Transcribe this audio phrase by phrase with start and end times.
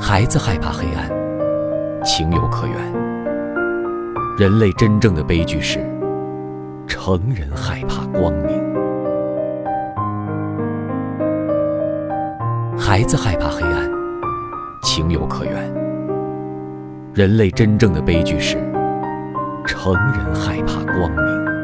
[0.00, 1.10] 孩子害怕黑暗
[2.04, 2.76] 情有可原。
[4.38, 5.80] 人类真正的悲剧是
[6.86, 8.56] 成人害怕光明。
[12.78, 13.90] 孩子害怕黑暗
[14.84, 15.52] 情有可原。
[17.12, 18.54] 人类真正的悲剧是
[19.66, 21.57] 成人害怕光明。